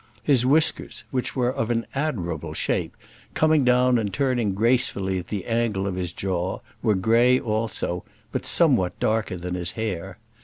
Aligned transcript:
His 0.23 0.47
whiskers, 0.47 1.03
which 1.11 1.35
were 1.35 1.53
of 1.53 1.69
an 1.69 1.85
admirable 1.93 2.55
shape, 2.55 2.97
coming 3.35 3.63
down 3.63 3.99
and 3.99 4.11
turning 4.11 4.55
gracefully 4.55 5.19
at 5.19 5.27
the 5.27 5.45
angle 5.45 5.85
of 5.85 5.93
his 5.93 6.11
jaw, 6.11 6.61
were 6.81 6.95
grey 6.95 7.39
also, 7.39 8.03
but 8.31 8.43
somewhat 8.47 8.99
darker 8.99 9.37
than 9.37 9.53
his 9.53 9.73
hair. 9.73 10.17